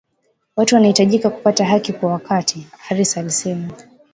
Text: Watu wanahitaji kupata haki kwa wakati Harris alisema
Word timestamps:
Watu 0.55 0.75
wanahitaji 0.75 1.19
kupata 1.19 1.65
haki 1.65 1.93
kwa 1.93 2.11
wakati 2.11 2.67
Harris 2.77 3.17
alisema 3.17 3.73